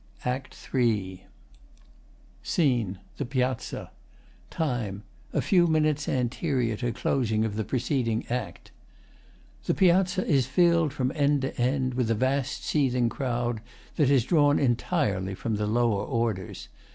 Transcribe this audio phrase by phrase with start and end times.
[0.25, 1.27] ]ACT III
[2.41, 3.91] SCENE: The Piazza.
[4.49, 8.71] TIME: A few minutes anterior to close of preceding Act.
[9.65, 13.61] The Piazza is filled from end to end with a vast seething crowd
[13.97, 16.67] that is drawn entirely from the lower orders.